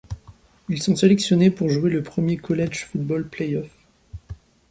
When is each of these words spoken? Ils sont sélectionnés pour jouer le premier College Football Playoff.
Ils 0.67 0.81
sont 0.81 0.95
sélectionnés 0.95 1.51
pour 1.51 1.69
jouer 1.69 1.91
le 1.91 2.01
premier 2.01 2.35
College 2.35 2.85
Football 2.85 3.29
Playoff. 3.29 3.69